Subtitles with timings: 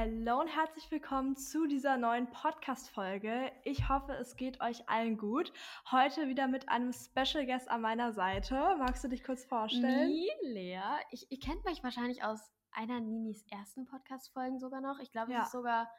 [0.00, 3.52] Hallo und herzlich willkommen zu dieser neuen Podcast-Folge.
[3.64, 5.52] Ich hoffe, es geht euch allen gut.
[5.90, 8.54] Heute wieder mit einem Special Guest an meiner Seite.
[8.78, 10.08] Magst du dich kurz vorstellen?
[10.08, 10.80] Nie, Lea.
[11.10, 15.00] Ich, ihr kennt mich wahrscheinlich aus einer Ninis ersten Podcast-Folgen sogar noch.
[15.00, 15.40] Ich glaube, Ja.
[15.40, 15.90] es ist sogar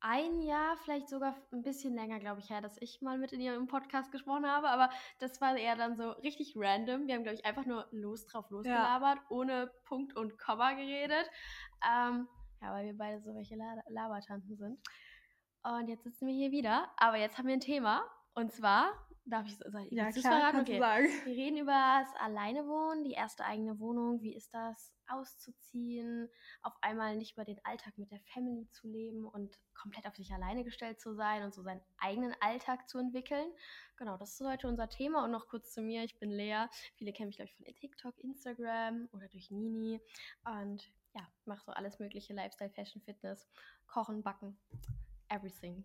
[0.00, 3.40] ein Jahr, vielleicht sogar ein bisschen länger, glaube ich, her, dass ich mal mit in
[3.42, 4.70] ihrem Podcast gesprochen habe.
[4.70, 7.06] Aber das war eher dann so richtig random.
[7.06, 11.30] Wir haben, glaube ich, einfach nur los drauf losgelabert, ohne Punkt und Komma geredet.
[11.86, 12.28] Ähm,
[12.64, 14.78] ja, weil wir beide so welche La Labertanten sind.
[15.62, 16.90] Und jetzt sitzen wir hier wieder.
[16.96, 18.02] Aber jetzt haben wir ein Thema.
[18.34, 18.92] Und zwar,
[19.24, 20.60] darf ich ich Ja, klar, verraten?
[20.60, 20.78] Okay.
[20.78, 21.08] sagen.
[21.24, 24.20] Wir reden über das Alleinewohnen, die erste eigene Wohnung.
[24.20, 26.28] Wie ist das, auszuziehen,
[26.62, 30.32] auf einmal nicht mehr den Alltag mit der Family zu leben und komplett auf sich
[30.32, 33.52] alleine gestellt zu sein und so seinen eigenen Alltag zu entwickeln.
[33.96, 35.24] Genau, das ist heute unser Thema.
[35.24, 36.04] Und noch kurz zu mir.
[36.04, 36.66] Ich bin Lea.
[36.96, 40.00] Viele kennen mich, glaube ich, von TikTok, Instagram oder durch Nini.
[40.44, 43.48] Und ja, mache so alles mögliche: Lifestyle, Fashion, Fitness,
[43.86, 44.58] Kochen, Backen.
[45.28, 45.84] Everything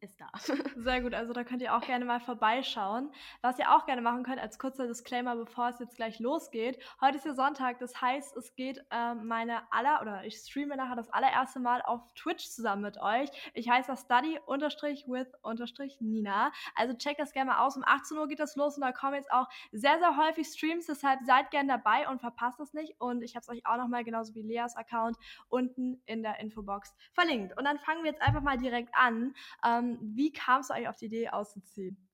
[0.00, 0.30] ist da.
[0.76, 3.10] Sehr gut, also da könnt ihr auch gerne mal vorbeischauen.
[3.42, 6.78] Was ihr auch gerne machen könnt, als kurzer Disclaimer, bevor es jetzt gleich losgeht.
[7.00, 10.96] Heute ist ja Sonntag, das heißt, es geht ähm, meine aller, oder ich streame nachher
[10.96, 13.28] das allererste Mal auf Twitch zusammen mit euch.
[13.54, 16.52] Ich heiße das Study unterstrich with unterstrich Nina.
[16.74, 17.76] Also checkt das gerne mal aus.
[17.76, 20.86] Um 18 Uhr geht das los und da kommen jetzt auch sehr, sehr häufig Streams.
[20.86, 23.00] Deshalb seid gerne dabei und verpasst es nicht.
[23.00, 25.16] Und ich habe es euch auch nochmal, genauso wie Leas Account,
[25.48, 27.56] unten in der Infobox verlinkt.
[27.56, 29.34] Und dann fangen wir jetzt einfach mal direkt an.
[29.64, 32.08] Ähm, wie kamst du eigentlich auf die Idee auszuziehen?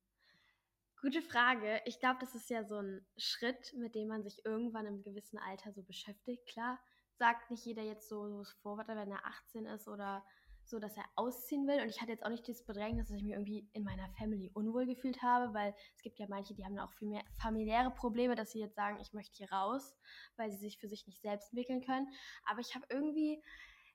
[1.01, 1.83] Gute Frage.
[1.85, 5.39] Ich glaube, das ist ja so ein Schritt, mit dem man sich irgendwann im gewissen
[5.39, 6.47] Alter so beschäftigt.
[6.47, 6.79] Klar,
[7.19, 10.25] sagt nicht jeder jetzt so, so das Vorwärter, wenn er 18 ist oder
[10.65, 11.83] so, dass er ausziehen will.
[11.83, 14.51] Und ich hatte jetzt auch nicht das Bedrängnis, dass ich mich irgendwie in meiner Family
[14.55, 18.35] unwohl gefühlt habe, weil es gibt ja manche, die haben auch viel mehr familiäre Probleme,
[18.35, 19.95] dass sie jetzt sagen, ich möchte hier raus,
[20.37, 22.09] weil sie sich für sich nicht selbst entwickeln können.
[22.47, 23.43] Aber ich habe irgendwie,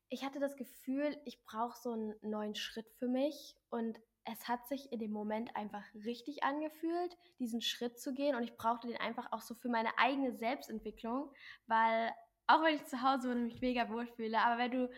[0.09, 4.67] ich hatte das Gefühl, ich brauche so einen neuen Schritt für mich und es hat
[4.67, 8.97] sich in dem Moment einfach richtig angefühlt, diesen Schritt zu gehen und ich brauchte den
[8.97, 11.31] einfach auch so für meine eigene Selbstentwicklung,
[11.67, 12.11] weil
[12.47, 14.89] auch wenn ich zu Hause und mich mega wohlfühle, aber wenn du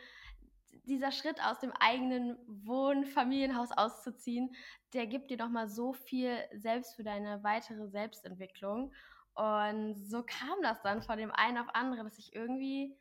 [0.85, 4.55] dieser Schritt aus dem eigenen Wohnfamilienhaus auszuziehen,
[4.93, 8.91] der gibt dir nochmal so viel selbst für deine weitere Selbstentwicklung.
[9.35, 12.97] Und so kam das dann von dem einen auf andere, dass ich irgendwie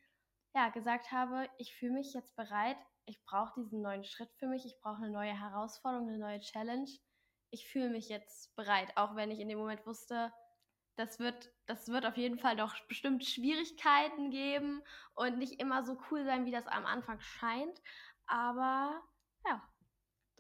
[0.55, 4.65] ja, gesagt habe, ich fühle mich jetzt bereit, ich brauche diesen neuen Schritt für mich,
[4.65, 6.89] ich brauche eine neue Herausforderung, eine neue Challenge.
[7.51, 10.33] Ich fühle mich jetzt bereit, auch wenn ich in dem Moment wusste,
[10.97, 14.83] das wird, das wird auf jeden Fall noch bestimmt Schwierigkeiten geben
[15.15, 17.81] und nicht immer so cool sein, wie das am Anfang scheint.
[18.27, 19.03] Aber
[19.47, 19.63] ja,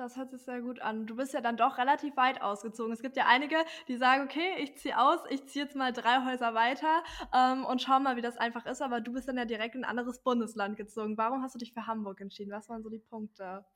[0.01, 1.07] Das hört sich sehr gut an.
[1.07, 2.91] Du bist ja dann doch relativ weit ausgezogen.
[2.91, 3.57] Es gibt ja einige,
[3.87, 7.83] die sagen, okay, ich ziehe aus, ich ziehe jetzt mal drei Häuser weiter ähm, und
[7.83, 8.81] schau mal, wie das einfach ist.
[8.81, 11.19] Aber du bist dann ja direkt in ein anderes Bundesland gezogen.
[11.19, 12.51] Warum hast du dich für Hamburg entschieden?
[12.51, 13.67] Was waren so die Punkte?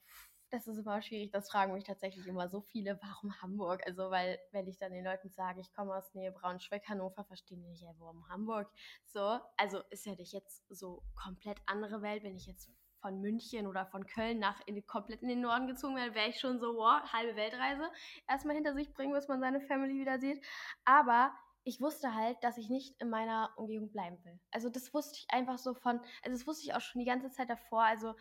[0.50, 3.82] das ist immer schwierig, das fragen mich tatsächlich immer so viele, warum Hamburg?
[3.86, 7.60] Also, weil, wenn ich dann den Leuten sage, ich komme aus Nähe Braunschweig, Hannover, verstehen
[7.60, 8.70] die nicht, ja, warum Hamburg?
[9.04, 12.70] So, also ist ja nicht jetzt so komplett andere Welt, wenn ich jetzt
[13.04, 16.40] von München oder von Köln nach in, komplett in den Norden gezogen wäre, wäre ich
[16.40, 17.90] schon so, wow, halbe Weltreise
[18.26, 20.42] erstmal hinter sich bringen, bis man seine Family wieder sieht.
[20.86, 21.34] Aber
[21.64, 24.40] ich wusste halt, dass ich nicht in meiner Umgebung bleiben will.
[24.50, 27.30] Also das wusste ich einfach so von, also das wusste ich auch schon die ganze
[27.30, 27.82] Zeit davor.
[27.82, 28.14] Also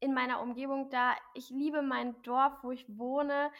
[0.00, 1.14] in meiner Umgebung da.
[1.34, 3.52] Ich liebe mein Dorf, wo ich wohne.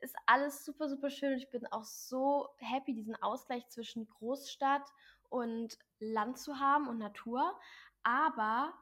[0.00, 1.36] Ist alles super, super schön.
[1.38, 4.88] Ich bin auch so happy, diesen Ausgleich zwischen Großstadt
[5.28, 7.58] und Land zu haben und Natur.
[8.04, 8.74] Aber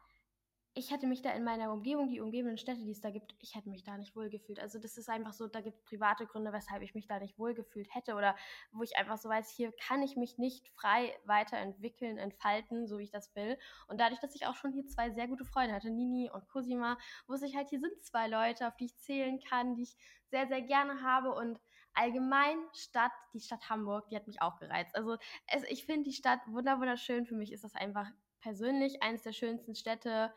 [0.74, 3.54] ich hätte mich da in meiner Umgebung, die umgebenden Städte, die es da gibt, ich
[3.54, 4.58] hätte mich da nicht wohlgefühlt.
[4.58, 7.38] Also das ist einfach so, da gibt es private Gründe, weshalb ich mich da nicht
[7.38, 8.34] wohlgefühlt hätte oder
[8.72, 13.04] wo ich einfach so weiß, hier kann ich mich nicht frei weiterentwickeln, entfalten, so wie
[13.04, 13.58] ich das will.
[13.86, 16.96] Und dadurch, dass ich auch schon hier zwei sehr gute Freunde hatte, Nini und Cosima,
[17.26, 19.96] wusste ich halt, hier sind zwei Leute, auf die ich zählen kann, die ich
[20.30, 21.60] sehr, sehr gerne habe und
[21.92, 24.96] allgemein Stadt, die Stadt Hamburg, die hat mich auch gereizt.
[24.96, 25.18] Also
[25.48, 27.26] es, ich finde die Stadt wunderschön.
[27.26, 28.10] Für mich ist das einfach
[28.40, 30.32] persönlich eines der schönsten Städte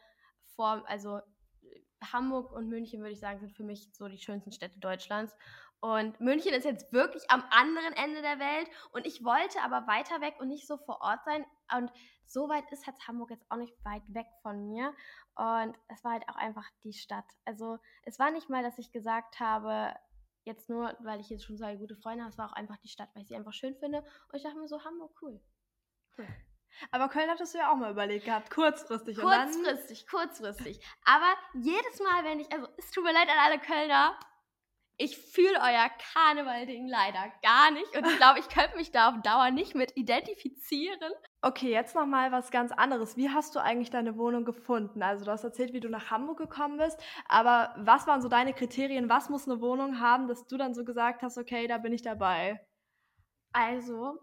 [0.56, 1.22] vor, also
[2.12, 5.36] Hamburg und München, würde ich sagen, sind für mich so die schönsten Städte Deutschlands.
[5.80, 8.70] Und München ist jetzt wirklich am anderen Ende der Welt.
[8.92, 11.46] Und ich wollte aber weiter weg und nicht so vor Ort sein.
[11.76, 11.92] Und
[12.26, 14.94] so weit ist jetzt Hamburg jetzt auch nicht weit weg von mir.
[15.36, 17.26] Und es war halt auch einfach die Stadt.
[17.46, 19.94] Also es war nicht mal, dass ich gesagt habe,
[20.44, 22.88] jetzt nur, weil ich jetzt schon zwei gute Freunde habe, es war auch einfach die
[22.88, 24.00] Stadt, weil ich sie einfach schön finde.
[24.00, 25.42] Und ich dachte mir so, Hamburg, cool.
[26.18, 26.28] cool.
[26.92, 29.18] Aber Köln hattest du ja auch mal überlegt gehabt, kurzfristig.
[29.18, 30.80] Kurzfristig, kurzfristig.
[31.06, 34.18] Aber jedes Mal, wenn ich, also es tut mir leid an alle Kölner,
[34.98, 39.22] Ich fühle euer Karneval-Ding leider gar nicht und ich glaube, ich könnte mich da auf
[39.24, 41.12] Dauer nicht mit identifizieren.
[41.42, 43.18] Okay, jetzt noch mal was ganz anderes.
[43.18, 45.04] Wie hast du eigentlich deine Wohnung gefunden?
[45.04, 48.54] Also du hast erzählt, wie du nach Hamburg gekommen bist, aber was waren so deine
[48.54, 49.10] Kriterien?
[49.10, 52.02] Was muss eine Wohnung haben, dass du dann so gesagt hast, okay, da bin ich
[52.02, 52.66] dabei?
[53.52, 54.18] Also,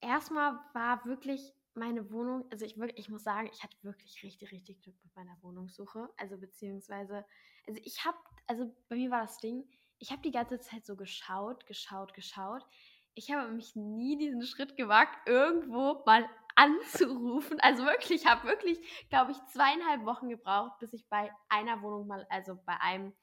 [0.00, 4.52] erstmal war wirklich meine Wohnung, also ich, wirklich, ich muss sagen, ich hatte wirklich richtig,
[4.52, 6.10] richtig Glück mit meiner Wohnungssuche.
[6.18, 7.24] Also beziehungsweise,
[7.66, 9.64] also ich habe, also bei mir war das Ding,
[9.98, 12.62] ich habe die ganze Zeit so geschaut, geschaut, geschaut.
[13.14, 17.58] Ich habe mich nie diesen Schritt gewagt, irgendwo mal anzurufen.
[17.60, 18.78] Also wirklich, ich habe wirklich,
[19.08, 23.14] glaube ich, zweieinhalb Wochen gebraucht, bis ich bei einer Wohnung mal, also bei einem,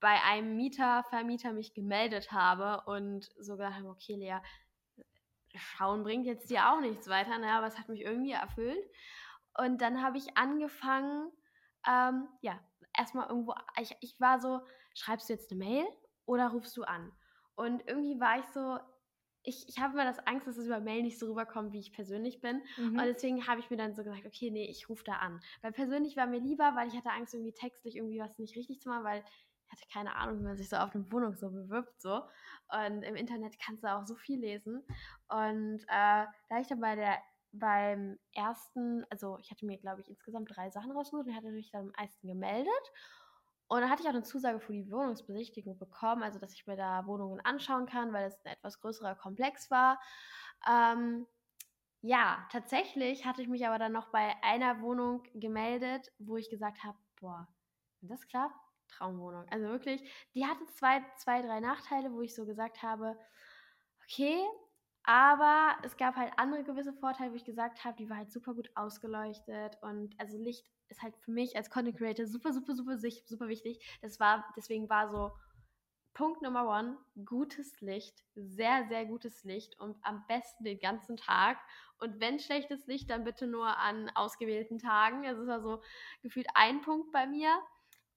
[0.00, 4.38] bei einem Mieter, Vermieter mich gemeldet habe und so gedacht habe, okay, Lea,
[5.58, 7.50] schauen bringt jetzt dir auch nichts weiter, ne?
[7.52, 8.84] aber es hat mich irgendwie erfüllt.
[9.56, 11.30] Und dann habe ich angefangen,
[11.86, 12.60] ähm, ja,
[12.96, 14.60] erstmal irgendwo, ich, ich war so,
[14.94, 15.84] schreibst du jetzt eine Mail
[16.26, 17.12] oder rufst du an?
[17.54, 18.78] Und irgendwie war ich so,
[19.42, 21.92] ich, ich habe immer das Angst, dass es über Mail nicht so rüberkommt, wie ich
[21.92, 22.62] persönlich bin.
[22.76, 22.98] Mhm.
[22.98, 25.40] Und deswegen habe ich mir dann so gesagt, okay, nee, ich rufe da an.
[25.62, 28.80] Weil persönlich war mir lieber, weil ich hatte Angst, irgendwie textlich irgendwie was nicht richtig
[28.80, 29.24] zu machen, weil
[29.68, 32.00] ich hatte keine Ahnung, wie man sich so auf eine Wohnung so bewirbt.
[32.00, 32.22] So.
[32.72, 34.82] Und im Internet kannst du auch so viel lesen.
[35.28, 37.18] Und äh, da ich dann bei der
[37.52, 41.70] beim ersten, also ich hatte mir, glaube ich, insgesamt drei Sachen rausgesucht und hatte mich
[41.70, 42.92] dann am meisten gemeldet.
[43.68, 46.76] Und dann hatte ich auch eine Zusage für die Wohnungsbesichtigung bekommen, also dass ich mir
[46.76, 50.00] da Wohnungen anschauen kann, weil es ein etwas größerer Komplex war.
[50.68, 51.26] Ähm,
[52.00, 56.82] ja, tatsächlich hatte ich mich aber dann noch bei einer Wohnung gemeldet, wo ich gesagt
[56.84, 57.48] habe, boah,
[58.00, 58.54] wenn das klappt,
[58.88, 59.46] Traumwohnung.
[59.50, 60.02] Also wirklich,
[60.34, 63.18] die hatte zwei, zwei, drei Nachteile, wo ich so gesagt habe,
[64.04, 64.42] okay,
[65.04, 68.54] aber es gab halt andere gewisse Vorteile, wo ich gesagt habe, die war halt super
[68.54, 72.98] gut ausgeleuchtet und also Licht ist halt für mich als Content Creator super, super, super,
[72.98, 73.98] super wichtig.
[74.02, 75.32] Das war, deswegen war so
[76.18, 81.58] Punkt Nummer one, gutes Licht, sehr, sehr gutes Licht und am besten den ganzen Tag.
[82.00, 85.22] Und wenn schlechtes Licht, dann bitte nur an ausgewählten Tagen.
[85.22, 85.80] Das ist also
[86.22, 87.56] gefühlt ein Punkt bei mir.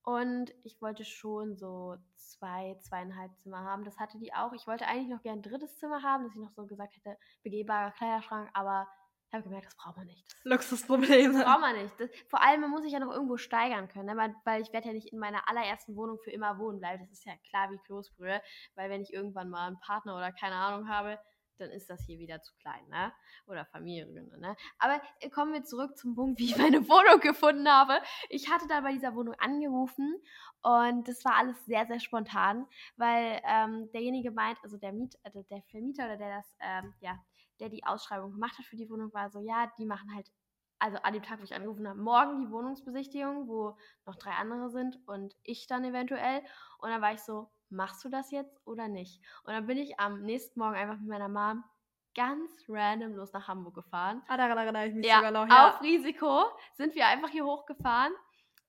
[0.04, 3.84] Und ich wollte schon so zwei, zweieinhalb Zimmer haben.
[3.86, 4.54] Das hatte die auch.
[4.54, 7.18] Ich wollte eigentlich noch gern ein drittes Zimmer haben, dass ich noch so gesagt hätte,
[7.44, 8.88] begehbarer Kleiderschrank, aber
[9.32, 10.26] ich habe gemerkt, das braucht man nicht.
[10.28, 11.34] Das Luxusprobleme.
[11.36, 11.98] Das braucht man nicht.
[11.98, 14.36] Das, vor allem, man muss sich ja noch irgendwo steigern können, ne?
[14.44, 17.00] weil ich werde ja nicht in meiner allerersten Wohnung für immer wohnen bleiben.
[17.00, 18.42] Das ist ja klar wie Kloßbrühe,
[18.76, 21.18] weil wenn ich irgendwann mal einen Partner oder keine Ahnung habe,
[21.62, 23.14] dann ist das hier wieder zu klein, ne?
[23.48, 24.56] Oder Familiengründe, ne?
[24.80, 28.00] Aber äh, kommen wir zurück zum Punkt, wie ich meine Wohnung gefunden habe.
[28.30, 30.16] Ich hatte dann bei dieser Wohnung angerufen
[30.62, 32.68] und das war alles sehr, sehr spontan,
[32.98, 37.18] weil ähm, derjenige meint, also der Miet, also der Vermieter oder der das, ähm, ja,
[37.60, 40.32] der die Ausschreibung gemacht hat für die Wohnung, war so, ja, die machen halt
[40.82, 44.72] also an dem Tag, wo ich angerufen habe, morgen die Wohnungsbesichtigung, wo noch drei andere
[44.72, 46.42] sind und ich dann eventuell.
[46.80, 49.22] Und dann war ich so, machst du das jetzt oder nicht?
[49.44, 51.64] Und dann bin ich am nächsten Morgen einfach mit meiner Mom
[52.16, 54.22] ganz random los nach Hamburg gefahren.
[54.28, 55.48] Ah, daran erinnere ich mich ja, sogar noch.
[55.48, 55.70] Ja.
[55.70, 58.14] Auf Risiko sind wir einfach hier hochgefahren.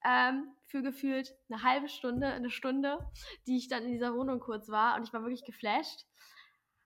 [0.05, 2.99] Ähm, für gefühlt eine halbe Stunde, eine Stunde,
[3.47, 4.97] die ich dann in dieser Wohnung kurz war.
[4.97, 6.07] Und ich war wirklich geflasht.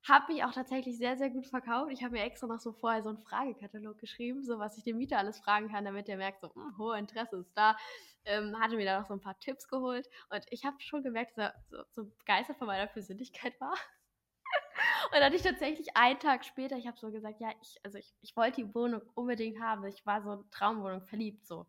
[0.06, 1.90] Habe mich auch tatsächlich sehr, sehr gut verkauft.
[1.92, 4.98] Ich habe mir extra noch so vorher so einen Fragekatalog geschrieben, so was ich dem
[4.98, 7.76] Mieter alles fragen kann, damit der merkt, so, hm, hohe Interesse ist da.
[8.26, 10.08] Ähm, hatte mir da noch so ein paar Tipps geholt.
[10.30, 13.74] Und ich habe schon gemerkt, dass er so, so begeistert von meiner Persönlichkeit war.
[15.06, 17.98] Und dann hatte ich tatsächlich einen Tag später, ich habe so gesagt, ja, ich, also
[17.98, 19.84] ich, ich wollte die Wohnung unbedingt haben.
[19.86, 21.66] Ich war so in Traumwohnung verliebt, so.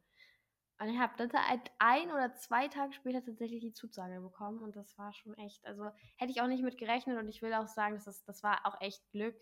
[0.80, 1.32] Und ich habe dann
[1.80, 5.90] ein oder zwei Tage später tatsächlich die Zusage bekommen und das war schon echt, also
[6.18, 8.64] hätte ich auch nicht mit gerechnet und ich will auch sagen, dass das, das war
[8.66, 9.36] auch echt Glück.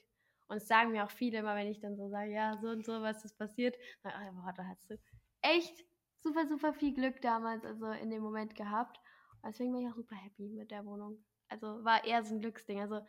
[0.48, 2.86] Und es sagen mir auch viele immer, wenn ich dann so sage, ja, so und
[2.86, 4.14] so, was ist passiert, dann,
[4.46, 4.98] ach, da hast du
[5.42, 5.84] echt
[6.26, 9.00] super, super viel Glück damals, also in dem Moment gehabt.
[9.42, 11.24] Und deswegen bin ich auch super happy mit der Wohnung.
[11.50, 12.82] Also war eher so ein Glücksding.
[12.82, 13.06] Also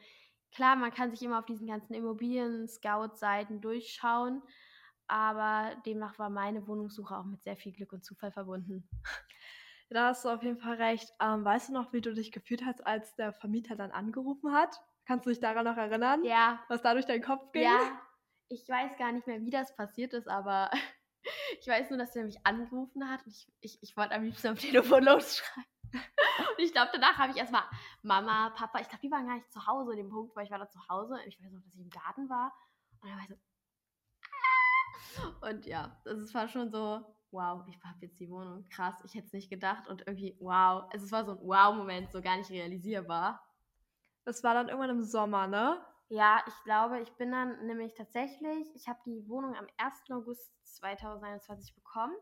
[0.52, 4.42] klar, man kann sich immer auf diesen ganzen Immobilien-Scout-Seiten durchschauen,
[5.08, 8.88] aber demnach war meine Wohnungssuche auch mit sehr viel Glück und Zufall verbunden.
[9.88, 11.12] Da hast du auf jeden Fall recht.
[11.20, 14.80] Ähm, weißt du noch, wie du dich gefühlt hast, als der Vermieter dann angerufen hat?
[15.06, 16.24] Kannst du dich daran noch erinnern?
[16.24, 16.58] Ja.
[16.68, 17.62] Was da durch deinen Kopf ging?
[17.62, 18.02] Ja.
[18.48, 20.72] Ich weiß gar nicht mehr, wie das passiert ist, aber
[21.60, 24.48] ich weiß nur, dass er mich angerufen hat und ich, ich, ich wollte am liebsten
[24.48, 25.66] am Telefon losschreien.
[25.92, 27.62] Und ich glaube, danach habe ich erstmal
[28.02, 30.50] Mama, Papa, ich glaube, die waren gar nicht zu Hause in dem Punkt, weil ich
[30.50, 31.16] war da zu Hause.
[31.26, 32.52] Ich weiß noch, dass ich im Garten war.
[33.00, 33.36] Und dann war ich so,
[35.48, 39.26] und ja, das war schon so, wow, ich habe jetzt die Wohnung, krass, ich hätte
[39.26, 43.42] es nicht gedacht und irgendwie, wow, es war so ein Wow-Moment, so gar nicht realisierbar.
[44.24, 45.80] Das war dann irgendwann im Sommer, ne?
[46.08, 50.12] Ja, ich glaube, ich bin dann nämlich tatsächlich, ich habe die Wohnung am 1.
[50.12, 52.14] August 2021 bekommen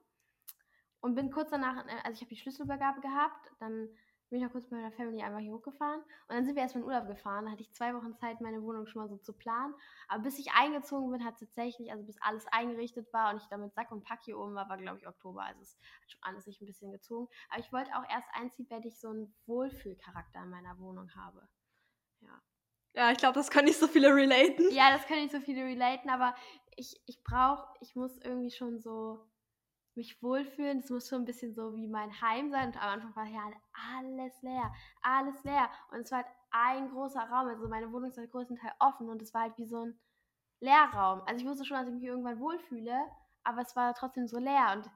[1.00, 3.88] und bin kurz danach, äh, also ich habe die Schlüsselübergabe gehabt, dann
[4.30, 6.00] bin ich noch kurz mit meiner Family einfach hier hochgefahren.
[6.00, 7.44] Und dann sind wir erstmal in Urlaub gefahren.
[7.44, 9.74] Da hatte ich zwei Wochen Zeit, meine Wohnung schon mal so zu planen.
[10.08, 13.60] Aber bis ich eingezogen bin, hat tatsächlich, also bis alles eingerichtet war und ich dann
[13.60, 15.42] mit Sack und Pack hier oben war, war glaube ich Oktober.
[15.44, 17.28] Also es hat schon alles sich ein bisschen gezogen.
[17.50, 21.46] Aber ich wollte auch erst einziehen, wenn ich so einen Wohlfühlcharakter in meiner Wohnung habe.
[22.22, 22.40] Ja.
[22.94, 24.70] Ja, ich glaube, das können nicht so viele relaten.
[24.70, 26.34] Ja, das können nicht so viele relaten, aber
[26.76, 29.18] ich, ich brauche, ich muss irgendwie schon so
[29.96, 30.78] mich wohlfühlen.
[30.78, 32.68] Es muss schon ein bisschen so wie mein Heim sein.
[32.68, 33.42] Und am Anfang war ja
[33.96, 34.72] alles leer,
[35.02, 35.70] alles leer.
[35.92, 37.48] Und es war halt ein großer Raum.
[37.48, 39.98] Also meine Wohnung ist halt größtenteils offen und es war halt wie so ein
[40.60, 41.22] Leerraum.
[41.26, 42.96] Also ich wusste schon, dass ich mich irgendwann wohlfühle,
[43.44, 44.90] aber es war trotzdem so leer und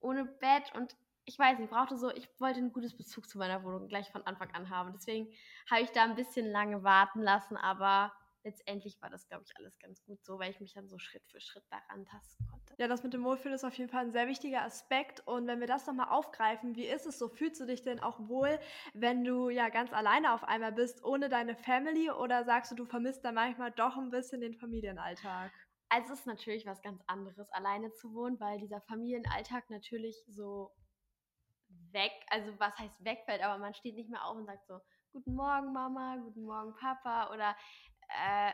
[0.00, 3.62] ohne Bett und ich weiß nicht, brauchte so, ich wollte ein gutes Bezug zu meiner
[3.64, 4.92] Wohnung gleich von Anfang an haben.
[4.92, 5.28] Deswegen
[5.68, 8.12] habe ich da ein bisschen lange warten lassen, aber
[8.44, 11.26] letztendlich war das, glaube ich, alles ganz gut so, weil ich mich dann so Schritt
[11.26, 12.74] für Schritt daran tasten konnte.
[12.78, 15.26] Ja, das mit dem Wohlfühlen ist auf jeden Fall ein sehr wichtiger Aspekt.
[15.26, 17.28] Und wenn wir das nochmal aufgreifen, wie ist es so?
[17.28, 18.60] Fühlst du dich denn auch wohl,
[18.94, 22.08] wenn du ja ganz alleine auf einmal bist, ohne deine Family?
[22.08, 25.50] Oder sagst du, du vermisst da manchmal doch ein bisschen den Familienalltag?
[25.88, 30.72] Also es ist natürlich was ganz anderes, alleine zu wohnen, weil dieser Familienalltag natürlich so
[31.96, 34.78] weg, also was heißt wegfällt, aber man steht nicht mehr auf und sagt so,
[35.12, 37.32] guten Morgen Mama, guten Morgen Papa.
[37.32, 37.56] Oder
[38.08, 38.52] äh,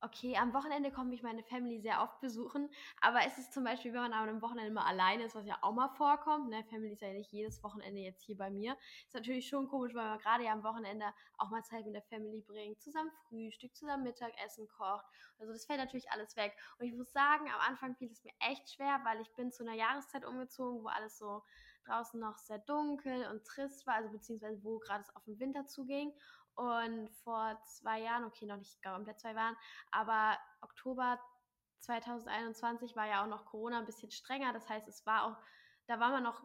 [0.00, 2.70] okay, am Wochenende komme ich meine Family sehr oft besuchen,
[3.00, 5.72] aber es ist zum Beispiel, wenn man am Wochenende mal alleine ist, was ja auch
[5.72, 9.48] mal vorkommt, ne, Family ist ja nicht jedes Wochenende jetzt hier bei mir, ist natürlich
[9.48, 11.06] schon komisch, weil man gerade ja am Wochenende
[11.38, 15.06] auch mal Zeit mit der Family bringt, zusammen Frühstück, zusammen Mittagessen kocht,
[15.38, 16.54] also das fällt natürlich alles weg.
[16.78, 19.64] Und ich muss sagen, am Anfang fiel es mir echt schwer, weil ich bin zu
[19.64, 21.42] einer Jahreszeit umgezogen, wo alles so
[21.84, 25.66] draußen noch sehr dunkel und trist war, also beziehungsweise wo gerade es auf den Winter
[25.66, 26.12] zuging
[26.54, 29.56] und vor zwei Jahren, okay, noch nicht komplett zwei Jahren,
[29.90, 31.18] aber Oktober
[31.80, 34.52] 2021 war ja auch noch Corona ein bisschen strenger.
[34.52, 35.36] Das heißt, es war auch,
[35.86, 36.42] da war man noch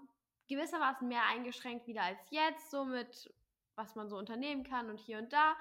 [0.48, 3.34] gewissermaßen mehr eingeschränkt wieder als jetzt, so mit
[3.76, 5.56] was man so unternehmen kann und hier und da.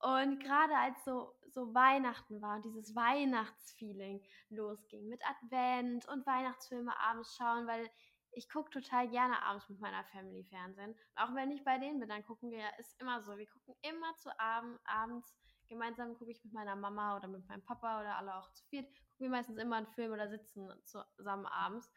[0.00, 6.98] Und gerade als so, so Weihnachten war und dieses Weihnachtsfeeling losging mit Advent und Weihnachtsfilme
[7.00, 7.90] abends schauen, weil
[8.38, 10.92] ich gucke total gerne abends mit meiner Family Fernsehen.
[10.92, 13.74] Und auch wenn ich bei denen bin, dann gucken wir, ist immer so, wir gucken
[13.82, 15.34] immer zu Abend, abends
[15.68, 18.86] gemeinsam, gucke ich mit meiner Mama oder mit meinem Papa oder alle auch zu viert,
[18.86, 21.90] gucken wir meistens immer einen Film oder sitzen zusammen abends.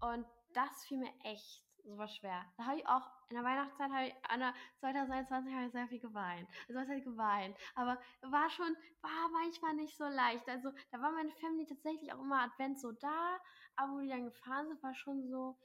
[0.00, 2.44] Und das fiel mir echt super schwer.
[2.56, 5.88] Da habe ich auch in der Weihnachtszeit, habe ich, an der 2021 habe ich sehr
[5.88, 6.48] viel geweint.
[6.68, 7.56] Also was halt geweint.
[7.74, 10.48] Aber war schon, war manchmal nicht so leicht.
[10.48, 13.38] Also da war meine Family tatsächlich auch immer Advent so da,
[13.76, 15.58] aber wo die dann gefahren sind, war schon so,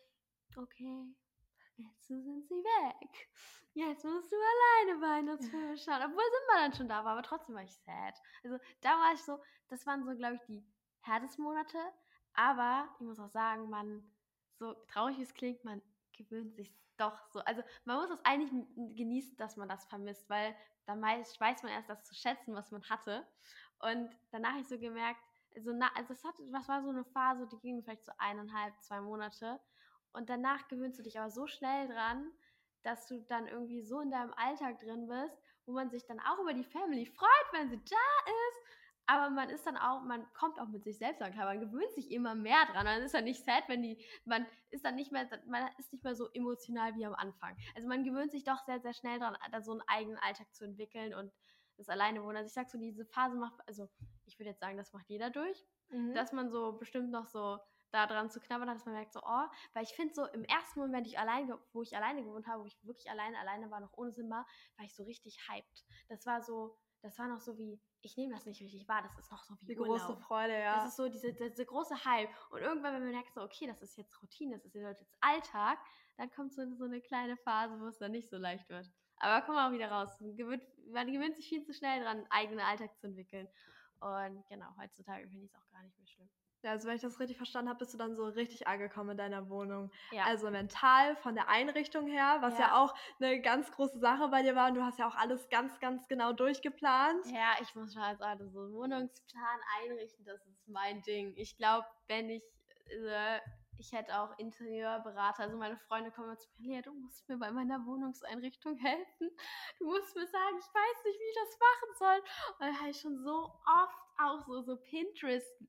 [0.56, 1.16] okay,
[1.78, 3.30] jetzt sind sie weg.
[3.74, 6.02] Jetzt musst du alleine Weihnachtsfilme schauen.
[6.04, 8.20] Obwohl Simba dann schon da war, aber trotzdem war ich sad.
[8.44, 10.64] Also da war ich so, das waren so, glaube ich, die
[11.02, 11.46] härtesten.
[12.34, 14.04] Aber ich muss auch sagen, man,
[14.58, 15.82] so traurig wie es klingt, man
[16.14, 17.40] gewöhnt sich doch so.
[17.42, 21.72] Also man muss es eigentlich genießen, dass man das vermisst, weil dann weiß, weiß man
[21.72, 23.26] erst das zu schätzen, was man hatte.
[23.80, 25.22] Und danach habe ich so gemerkt,
[25.56, 28.74] also, na, also es hat, was war so eine Phase, die ging vielleicht so eineinhalb,
[28.82, 29.60] zwei Monate.
[30.14, 32.32] Und danach gewöhnst du dich aber so schnell dran,
[32.84, 36.40] dass du dann irgendwie so in deinem Alltag drin bist, wo man sich dann auch
[36.40, 38.60] über die Family freut, wenn sie da ist.
[39.06, 42.12] Aber man ist dann auch, man kommt auch mit sich selbst an, man gewöhnt sich
[42.12, 42.86] immer mehr dran.
[42.86, 46.04] Man ist dann nicht sad, wenn die, man ist dann nicht mehr, man ist nicht
[46.04, 47.58] mehr so emotional wie am Anfang.
[47.76, 50.64] Also man gewöhnt sich doch sehr, sehr schnell dran, da so einen eigenen Alltag zu
[50.64, 51.34] entwickeln und
[51.78, 52.38] das alleine wohnen.
[52.38, 53.90] Also ich sag so, diese Phase macht, also
[54.26, 56.14] ich würde jetzt sagen, das macht jeder durch, mhm.
[56.14, 57.58] dass man so bestimmt noch so
[57.92, 60.44] da dran zu knabbern hat, dass man merkt so, oh, weil ich finde so im
[60.46, 63.80] ersten Moment, ich alleine, wo ich alleine gewohnt habe, wo ich wirklich alleine, alleine war,
[63.80, 64.46] noch ohne Simba,
[64.78, 65.86] war ich so richtig hyped.
[66.08, 69.18] Das war so, das war noch so wie, ich nehme das nicht richtig wahr, das
[69.18, 70.00] ist noch so wie Die Urlaub.
[70.00, 70.76] große Freude, ja.
[70.78, 72.30] Das ist so diese, diese große Hype.
[72.52, 75.80] Und irgendwann, wenn man merkt so, okay, das ist jetzt Routine, das ist jetzt Alltag,
[76.18, 78.92] dann kommt so, so eine kleine Phase, wo es dann nicht so leicht wird.
[79.18, 80.20] Aber kommen wir auch wieder raus.
[80.20, 83.48] Man gewöhnt, man gewöhnt sich viel zu schnell dran, einen eigenen Alltag zu entwickeln.
[84.00, 86.30] Und genau, heutzutage finde ich es auch gar nicht mehr schlimm.
[86.62, 89.18] Ja, also wenn ich das richtig verstanden habe, bist du dann so richtig angekommen in
[89.18, 89.92] deiner Wohnung.
[90.12, 90.26] Ja.
[90.26, 92.68] Also mental, von der Einrichtung her, was ja.
[92.68, 92.84] ja.
[92.84, 94.68] auch eine ganz große Sache bei dir war.
[94.68, 97.26] Und du hast ja auch alles ganz, ganz genau durchgeplant.
[97.28, 101.34] Ja, ich muss schon sagen, so einen Wohnungsplan einrichten, das ist mein Ding.
[101.38, 102.44] Ich glaube, wenn ich,
[102.90, 103.40] äh,
[103.78, 107.52] ich hätte auch Interieurberater, also meine Freunde kommen zu mir, Lea, du musst mir bei
[107.52, 109.32] meiner Wohnungseinrichtung helfen.
[109.78, 112.20] Du musst mir sagen, ich weiß nicht, wie ich das machen soll.
[112.60, 115.64] Und da habe ich schon so oft auch so, so Pinterest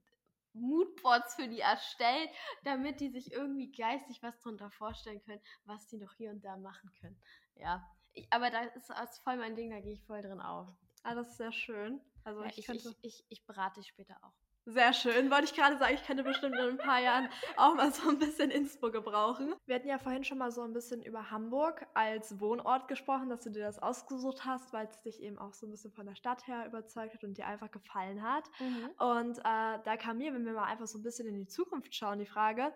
[0.55, 2.31] Moodboards für die erstellt,
[2.65, 6.57] damit die sich irgendwie geistig was darunter vorstellen können, was die noch hier und da
[6.57, 7.21] machen können.
[7.57, 10.69] Ja, ich, aber da ist das voll mein Ding, da gehe ich voll drin auf.
[11.03, 12.01] Ah, das ist sehr schön.
[12.25, 14.35] Also ja, ich, ich, ich, ich, ich berate dich später auch.
[14.73, 15.31] Sehr schön.
[15.31, 18.19] Wollte ich gerade sagen, ich könnte bestimmt in ein paar Jahren auch mal so ein
[18.19, 19.55] bisschen Inspo gebrauchen.
[19.67, 23.43] Wir hatten ja vorhin schon mal so ein bisschen über Hamburg als Wohnort gesprochen, dass
[23.43, 26.15] du dir das ausgesucht hast, weil es dich eben auch so ein bisschen von der
[26.15, 28.45] Stadt her überzeugt hat und dir einfach gefallen hat.
[28.61, 28.91] Mhm.
[28.99, 29.43] Und äh,
[29.85, 32.27] da kam mir, wenn wir mal einfach so ein bisschen in die Zukunft schauen, die
[32.27, 32.73] Frage,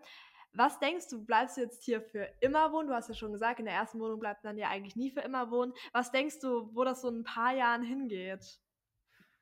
[0.53, 2.89] was denkst du, bleibst du jetzt hier für immer wohnen?
[2.89, 5.21] Du hast ja schon gesagt, in der ersten Wohnung bleibt man ja eigentlich nie für
[5.21, 5.73] immer wohnen.
[5.93, 8.61] Was denkst du, wo das so in ein paar Jahren hingeht?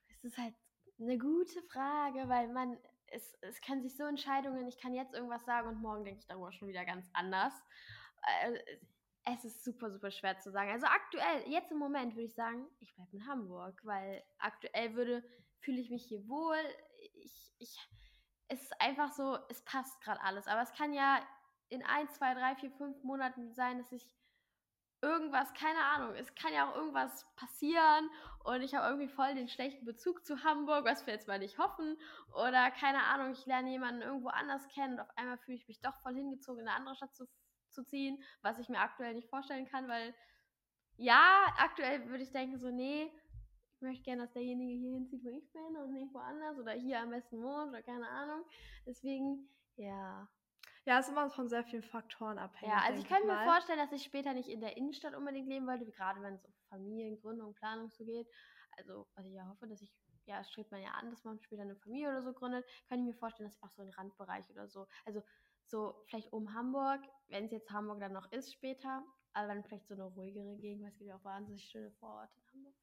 [0.08, 0.54] Es ist halt
[1.02, 5.44] eine gute Frage, weil man, es, es kann sich so Entscheidungen, ich kann jetzt irgendwas
[5.44, 7.52] sagen und morgen denke ich darüber schon wieder ganz anders.
[8.22, 8.58] Äh,
[9.24, 10.70] es ist super, super schwer zu sagen.
[10.70, 15.24] Also aktuell, jetzt im Moment würde ich sagen, ich bleibe in Hamburg, weil aktuell würde,
[15.60, 16.58] fühle ich mich hier wohl.
[17.14, 17.78] Ich, ich,
[18.48, 20.48] es ist einfach so, es passt gerade alles.
[20.48, 21.20] Aber es kann ja
[21.68, 24.12] in ein, zwei, drei, vier, fünf Monaten sein, dass ich
[25.02, 28.08] irgendwas, keine Ahnung, es kann ja auch irgendwas passieren
[28.44, 31.58] und ich habe irgendwie voll den schlechten Bezug zu Hamburg, was wir jetzt mal nicht
[31.58, 31.98] hoffen.
[32.34, 35.80] Oder keine Ahnung, ich lerne jemanden irgendwo anders kennen und auf einmal fühle ich mich
[35.80, 37.26] doch voll hingezogen, in eine andere Stadt zu,
[37.68, 40.14] zu ziehen, was ich mir aktuell nicht vorstellen kann, weil
[40.96, 43.10] ja, aktuell würde ich denken so, nee,
[43.74, 47.00] ich möchte gerne, dass derjenige hier hinzieht, wo ich bin und nicht woanders oder hier
[47.00, 48.44] am besten wohnt oder keine Ahnung.
[48.86, 50.28] Deswegen, ja.
[50.84, 52.74] Ja, es ist immer von sehr vielen Faktoren abhängig.
[52.74, 55.66] Ja, also ich kann mir vorstellen, dass ich später nicht in der Innenstadt unbedingt leben
[55.66, 58.28] wollte, gerade wenn es um Familiengründung, Planung so geht.
[58.76, 59.92] Also, was ich ja hoffe, dass ich,
[60.24, 62.98] ja, es strebt man ja an, dass man später eine Familie oder so gründet, kann
[63.00, 65.22] ich mir vorstellen, dass ich auch so einen Randbereich oder so, also
[65.64, 69.86] so vielleicht um Hamburg, wenn es jetzt Hamburg dann noch ist später, aber dann vielleicht
[69.86, 72.74] so eine ruhigere Gegend, weil es gibt ja auch wahnsinnig schöne Vororte in Hamburg.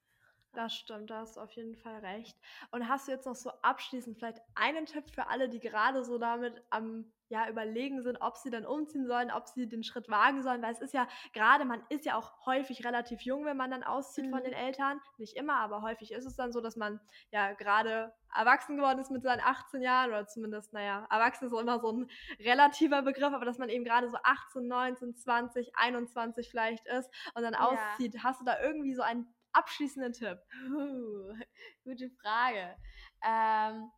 [0.54, 2.38] Das stimmt, da hast du auf jeden Fall recht.
[2.72, 6.18] Und hast du jetzt noch so abschließend vielleicht einen Tipp für alle, die gerade so
[6.18, 10.42] damit am ja, überlegen sind, ob sie dann umziehen sollen, ob sie den Schritt wagen
[10.42, 13.70] sollen, weil es ist ja gerade, man ist ja auch häufig relativ jung, wenn man
[13.70, 14.32] dann auszieht mhm.
[14.32, 15.00] von den Eltern.
[15.18, 17.00] Nicht immer, aber häufig ist es dann so, dass man
[17.32, 21.80] ja gerade erwachsen geworden ist mit seinen 18 Jahren oder zumindest, naja, erwachsen ist immer
[21.80, 22.10] so ein
[22.40, 27.44] relativer Begriff, aber dass man eben gerade so 18, 19, 20, 21 vielleicht ist und
[27.44, 28.16] dann auszieht.
[28.16, 28.24] Ja.
[28.24, 30.40] Hast du da irgendwie so einen abschließenden Tipp?
[30.68, 31.34] Uh,
[31.84, 32.76] gute Frage.
[33.24, 33.92] Ähm,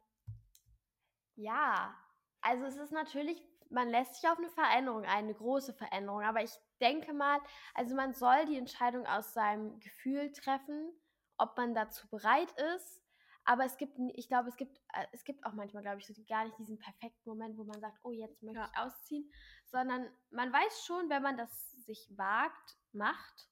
[1.36, 1.96] ja,
[2.42, 6.44] also es ist natürlich, man lässt sich auf eine Veränderung ein, eine große Veränderung, aber
[6.44, 7.40] ich denke mal,
[7.74, 10.92] also man soll die Entscheidung aus seinem Gefühl treffen,
[11.38, 13.02] ob man dazu bereit ist.
[13.44, 16.14] Aber es gibt, ich glaube, es gibt, äh, es gibt auch manchmal, glaube ich, so
[16.28, 18.70] gar nicht diesen perfekten Moment, wo man sagt, oh, jetzt möchte ja.
[18.72, 19.32] ich ausziehen,
[19.66, 23.50] sondern man weiß schon, wenn man das sich wagt, macht,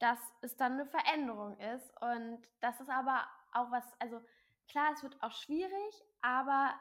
[0.00, 4.20] dass es dann eine Veränderung ist und das ist aber auch was, also
[4.66, 6.74] klar, es wird auch schwierig, aber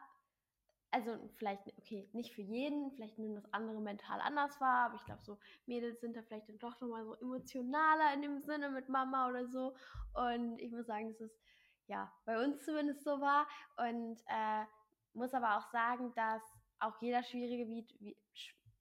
[0.91, 5.05] also vielleicht, okay, nicht für jeden, vielleicht nehmen das andere mental anders wahr, aber ich
[5.05, 8.89] glaube, so Mädels sind da vielleicht dann doch nochmal so emotionaler in dem Sinne mit
[8.89, 9.75] Mama oder so.
[10.13, 11.39] Und ich muss sagen, dass es
[11.87, 13.47] ja bei uns zumindest so war.
[13.77, 14.65] Und äh,
[15.13, 16.41] muss aber auch sagen, dass
[16.79, 18.17] auch jeder schwierige Weg, wie,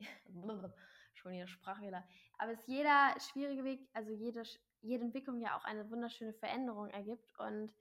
[1.15, 2.05] schon hier Sprachfehler,
[2.39, 4.45] aber es jeder schwierige Weg, also jede,
[4.81, 7.29] jede Entwicklung ja auch eine wunderschöne Veränderung ergibt.
[7.39, 7.73] Und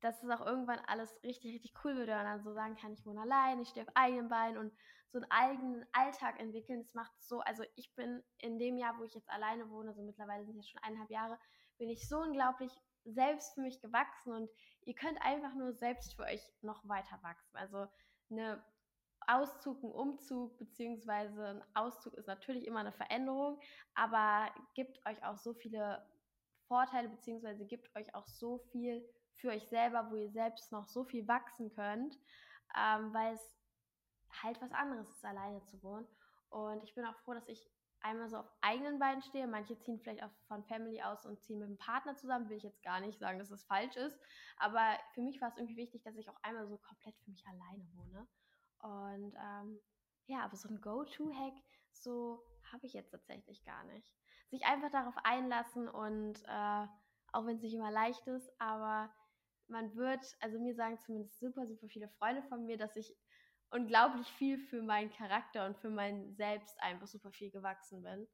[0.00, 3.04] dass es auch irgendwann alles richtig, richtig cool wird und dann so sagen kann, ich
[3.04, 4.72] wohne allein, ich stehe auf eigenen Beinen und
[5.10, 6.80] so einen eigenen Alltag entwickeln.
[6.82, 10.02] Das macht so, also ich bin in dem Jahr, wo ich jetzt alleine wohne, also
[10.02, 11.38] mittlerweile sind es jetzt schon eineinhalb Jahre,
[11.78, 12.72] bin ich so unglaublich
[13.04, 14.50] selbst für mich gewachsen und
[14.82, 17.56] ihr könnt einfach nur selbst für euch noch weiter wachsen.
[17.56, 17.86] Also
[18.30, 18.62] eine
[19.26, 23.60] Auszug, ein Umzug beziehungsweise ein Auszug ist natürlich immer eine Veränderung,
[23.94, 26.06] aber gibt euch auch so viele
[26.66, 29.08] Vorteile beziehungsweise gibt euch auch so viel
[29.38, 32.18] für euch selber, wo ihr selbst noch so viel wachsen könnt,
[32.76, 33.56] ähm, weil es
[34.42, 36.06] halt was anderes ist, alleine zu wohnen.
[36.50, 37.70] Und ich bin auch froh, dass ich
[38.00, 39.46] einmal so auf eigenen Beinen stehe.
[39.46, 42.48] Manche ziehen vielleicht auch von Family aus und ziehen mit einem Partner zusammen.
[42.48, 44.18] Will ich jetzt gar nicht sagen, dass das falsch ist.
[44.58, 47.44] Aber für mich war es irgendwie wichtig, dass ich auch einmal so komplett für mich
[47.46, 48.28] alleine wohne.
[48.80, 49.80] Und ähm,
[50.26, 51.54] ja, aber so ein Go-To-Hack,
[51.92, 54.12] so habe ich jetzt tatsächlich gar nicht.
[54.50, 56.86] Sich einfach darauf einlassen und äh,
[57.32, 59.12] auch wenn es nicht immer leicht ist, aber
[59.68, 63.16] man wird, also mir sagen zumindest super, super viele Freunde von mir, dass ich
[63.70, 68.28] unglaublich viel für meinen Charakter und für mein Selbst einfach super viel gewachsen bin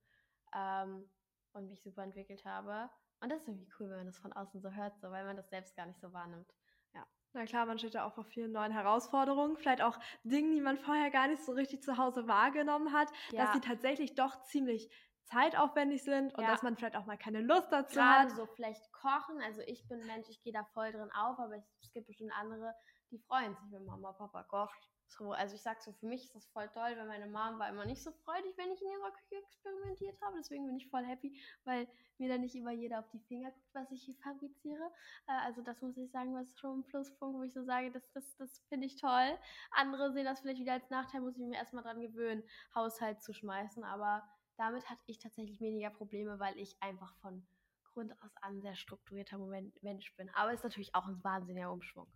[0.54, 1.10] ähm,
[1.52, 2.90] und mich super entwickelt habe.
[3.20, 5.36] Und das ist irgendwie cool, wenn man das von außen so hört, so, weil man
[5.36, 6.52] das selbst gar nicht so wahrnimmt.
[6.92, 7.06] Ja.
[7.32, 10.76] Na klar, man steht ja auch vor vielen neuen Herausforderungen, vielleicht auch Dingen, die man
[10.76, 13.44] vorher gar nicht so richtig zu Hause wahrgenommen hat, ja.
[13.44, 14.90] dass sie tatsächlich doch ziemlich
[15.26, 16.50] zeitaufwendig sind und ja.
[16.50, 18.36] dass man vielleicht auch mal keine Lust dazu Gerade hat.
[18.36, 19.40] so vielleicht kochen.
[19.42, 22.74] Also ich bin Mensch, ich gehe da voll drin auf, aber es gibt bestimmt andere,
[23.10, 24.90] die freuen sich, wenn Mama, Papa kocht.
[25.08, 27.68] So, also ich sag so, für mich ist das voll toll, weil meine Mom war
[27.68, 30.36] immer nicht so freudig, wenn ich in ihrer Küche experimentiert habe.
[30.38, 31.86] Deswegen bin ich voll happy, weil
[32.18, 34.90] mir dann nicht immer jeder auf die Finger guckt, was ich hier fabriziere.
[35.28, 38.10] Äh, also das muss ich sagen, was schon ein Pluspunkt, wo ich so sage, das,
[38.12, 39.38] das, das finde ich toll.
[39.70, 42.42] Andere sehen das vielleicht wieder als Nachteil, muss ich mir erstmal dran gewöhnen,
[42.74, 43.84] Haushalt zu schmeißen.
[43.84, 47.46] Aber damit hatte ich tatsächlich weniger Probleme, weil ich einfach von
[47.84, 49.38] Grund aus an sehr strukturierter
[49.82, 50.30] Mensch bin.
[50.34, 52.08] Aber ist natürlich auch ein wahnsinniger Umschwung.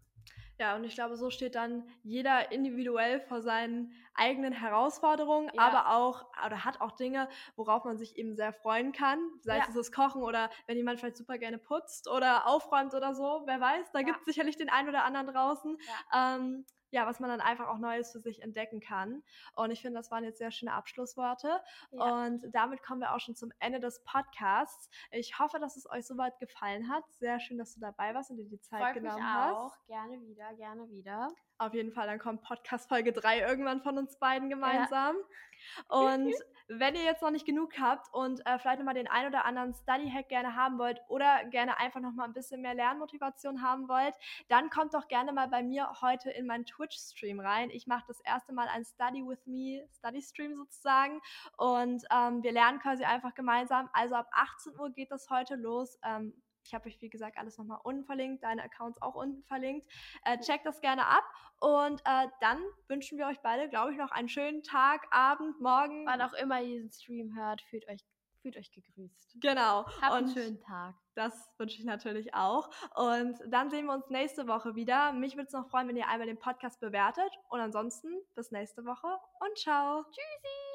[0.58, 5.62] Ja, und ich glaube, so steht dann jeder individuell vor seinen eigenen Herausforderungen, ja.
[5.62, 9.20] aber auch oder hat auch Dinge, worauf man sich eben sehr freuen kann.
[9.40, 9.64] Sei ja.
[9.68, 13.60] es das Kochen oder wenn jemand vielleicht super gerne putzt oder aufräumt oder so, wer
[13.60, 14.06] weiß, da ja.
[14.06, 15.78] gibt es sicherlich den einen oder anderen draußen.
[16.12, 19.22] Ähm, ja, was man dann einfach auch Neues für sich entdecken kann.
[19.54, 21.60] Und ich finde, das waren jetzt sehr schöne Abschlussworte.
[21.90, 22.24] Ja.
[22.24, 24.88] Und damit kommen wir auch schon zum Ende des Podcasts.
[25.10, 27.04] Ich hoffe, dass es euch soweit gefallen hat.
[27.12, 29.56] Sehr schön, dass du dabei warst und dir die Zeit Freut genommen mich hast.
[29.56, 29.86] auch.
[29.86, 31.28] Gerne wieder, gerne wieder.
[31.58, 35.16] Auf jeden Fall, dann kommt Podcast Folge 3 irgendwann von uns beiden gemeinsam.
[35.16, 35.96] Ja.
[35.98, 36.34] Und
[36.68, 39.74] wenn ihr jetzt noch nicht genug habt und äh, vielleicht nochmal den ein oder anderen
[39.74, 44.14] Study-Hack gerne haben wollt oder gerne einfach nochmal ein bisschen mehr Lernmotivation haben wollt,
[44.48, 47.70] dann kommt doch gerne mal bei mir heute in meinen Twitch-Stream rein.
[47.70, 51.20] Ich mache das erste Mal ein Study with Me, Study-Stream sozusagen
[51.56, 53.88] und ähm, wir lernen quasi einfach gemeinsam.
[53.92, 55.98] Also ab 18 Uhr geht das heute los.
[56.04, 56.34] Ähm,
[56.68, 59.90] ich habe euch, wie gesagt, alles nochmal unten verlinkt, deine Accounts auch unten verlinkt.
[60.24, 61.24] Äh, checkt das gerne ab
[61.60, 66.06] und äh, dann wünschen wir euch beide, glaube ich, noch einen schönen Tag, Abend, Morgen.
[66.06, 68.04] Wann auch immer ihr diesen Stream hört, fühlt euch,
[68.42, 69.36] fühlt euch gegrüßt.
[69.40, 69.86] Genau.
[70.02, 70.94] Habt und einen schönen Tag.
[71.14, 72.68] Das wünsche ich natürlich auch.
[72.94, 75.12] Und dann sehen wir uns nächste Woche wieder.
[75.12, 77.30] Mich würde es noch freuen, wenn ihr einmal den Podcast bewertet.
[77.48, 79.08] Und ansonsten bis nächste Woche
[79.40, 80.04] und ciao.
[80.04, 80.67] Tschüssi.